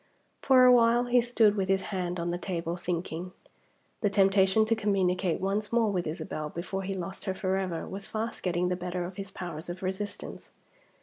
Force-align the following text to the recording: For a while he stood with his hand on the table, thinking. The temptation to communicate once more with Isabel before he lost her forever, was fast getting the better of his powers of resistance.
For 0.41 0.65
a 0.65 0.71
while 0.71 1.03
he 1.03 1.21
stood 1.21 1.55
with 1.55 1.69
his 1.69 1.83
hand 1.93 2.19
on 2.19 2.31
the 2.31 2.39
table, 2.39 2.75
thinking. 2.75 3.33
The 4.01 4.09
temptation 4.09 4.65
to 4.65 4.75
communicate 4.75 5.39
once 5.39 5.71
more 5.71 5.91
with 5.91 6.07
Isabel 6.07 6.49
before 6.49 6.81
he 6.81 6.95
lost 6.95 7.25
her 7.25 7.35
forever, 7.35 7.87
was 7.87 8.07
fast 8.07 8.41
getting 8.41 8.69
the 8.69 8.75
better 8.75 9.05
of 9.05 9.17
his 9.17 9.29
powers 9.29 9.69
of 9.69 9.83
resistance. 9.83 10.49